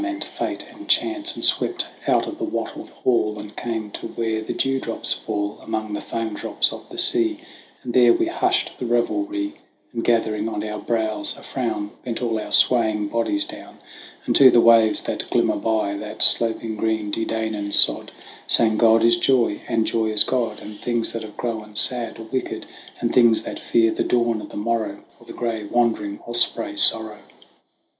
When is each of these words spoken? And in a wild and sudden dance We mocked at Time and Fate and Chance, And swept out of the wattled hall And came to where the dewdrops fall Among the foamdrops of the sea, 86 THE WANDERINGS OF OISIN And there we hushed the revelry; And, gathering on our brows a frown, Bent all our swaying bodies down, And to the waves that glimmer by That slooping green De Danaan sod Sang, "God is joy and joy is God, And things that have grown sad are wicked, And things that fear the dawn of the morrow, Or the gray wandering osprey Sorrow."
And 0.03 0.07
in 0.07 0.13
a 0.13 0.13
wild 0.13 0.23
and 0.23 0.29
sudden 0.31 0.49
dance 0.49 0.61
We 0.65 0.73
mocked 0.73 0.73
at 0.73 0.77
Time 0.79 0.79
and 0.79 0.87
Fate 0.87 1.05
and 1.05 1.25
Chance, 1.27 1.35
And 1.35 1.45
swept 1.45 1.87
out 2.15 2.25
of 2.27 2.37
the 2.39 2.43
wattled 2.43 2.89
hall 2.89 3.37
And 3.39 3.55
came 3.55 3.91
to 3.91 4.07
where 4.07 4.41
the 4.41 4.53
dewdrops 4.53 5.13
fall 5.13 5.59
Among 5.61 5.93
the 5.93 5.99
foamdrops 6.01 6.73
of 6.73 6.89
the 6.89 6.97
sea, 6.97 7.33
86 7.33 7.39
THE 7.39 7.39
WANDERINGS 7.39 7.51
OF 7.51 7.67
OISIN 7.67 7.77
And 7.83 7.93
there 7.93 8.13
we 8.17 8.25
hushed 8.25 8.71
the 8.79 8.85
revelry; 8.87 9.53
And, 9.93 10.03
gathering 10.03 10.49
on 10.49 10.63
our 10.63 10.79
brows 10.79 11.37
a 11.37 11.43
frown, 11.43 11.91
Bent 12.03 12.19
all 12.23 12.39
our 12.39 12.51
swaying 12.51 13.09
bodies 13.09 13.45
down, 13.45 13.77
And 14.25 14.35
to 14.37 14.49
the 14.49 14.59
waves 14.59 15.03
that 15.03 15.29
glimmer 15.29 15.57
by 15.57 15.93
That 15.97 16.23
slooping 16.23 16.77
green 16.77 17.11
De 17.11 17.23
Danaan 17.23 17.71
sod 17.71 18.11
Sang, 18.47 18.77
"God 18.79 19.03
is 19.03 19.17
joy 19.17 19.61
and 19.67 19.85
joy 19.85 20.07
is 20.07 20.23
God, 20.23 20.59
And 20.61 20.81
things 20.81 21.11
that 21.13 21.21
have 21.21 21.37
grown 21.37 21.75
sad 21.75 22.17
are 22.17 22.23
wicked, 22.23 22.65
And 22.99 23.13
things 23.13 23.43
that 23.43 23.59
fear 23.59 23.91
the 23.91 24.03
dawn 24.03 24.41
of 24.41 24.49
the 24.49 24.57
morrow, 24.57 25.03
Or 25.19 25.27
the 25.27 25.33
gray 25.33 25.63
wandering 25.65 26.21
osprey 26.25 26.75
Sorrow." 26.75 27.19